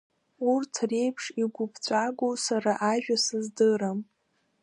Урҭ 0.51 0.73
реиԥш 0.89 1.23
игәыԥҵәагоу 1.41 2.33
сара 2.45 2.73
ажәа 2.91 3.17
сыздырам… 3.23 3.99